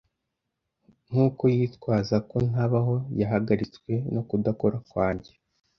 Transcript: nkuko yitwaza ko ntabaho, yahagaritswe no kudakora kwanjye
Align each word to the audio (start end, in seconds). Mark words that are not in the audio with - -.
nkuko 1.09 1.43
yitwaza 1.55 2.15
ko 2.29 2.35
ntabaho, 2.49 2.95
yahagaritswe 3.21 3.91
no 4.13 4.21
kudakora 4.29 4.77
kwanjye 4.89 5.31